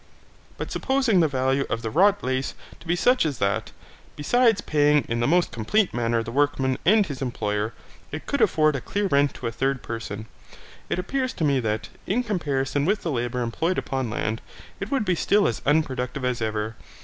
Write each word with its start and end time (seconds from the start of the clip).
But 0.57 0.71
supposing 0.71 1.19
the 1.19 1.27
value 1.27 1.63
of 1.69 1.83
the 1.83 1.91
wrought 1.91 2.23
lace 2.23 2.55
to 2.79 2.87
be 2.87 2.95
such 2.95 3.23
as 3.23 3.37
that, 3.37 3.71
besides 4.15 4.59
paying 4.61 5.05
in 5.07 5.19
the 5.19 5.27
most 5.27 5.51
complete 5.51 5.93
manner 5.93 6.23
the 6.23 6.31
workman 6.31 6.79
and 6.85 7.05
his 7.05 7.21
employer, 7.21 7.75
it 8.11 8.25
could 8.25 8.41
afford 8.41 8.75
a 8.75 8.81
clear 8.81 9.05
rent 9.05 9.35
to 9.35 9.45
a 9.45 9.51
third 9.51 9.83
person, 9.83 10.25
it 10.89 10.97
appears 10.97 11.33
to 11.33 11.43
me 11.43 11.59
that, 11.59 11.89
in 12.07 12.23
comparison 12.23 12.83
with 12.83 13.03
the 13.03 13.11
labour 13.11 13.43
employed 13.43 13.77
upon 13.77 14.09
land, 14.09 14.41
it 14.79 14.89
would 14.89 15.05
be 15.05 15.13
still 15.13 15.47
as 15.47 15.61
unproductive 15.67 16.25
as 16.25 16.41
ever. 16.41 16.75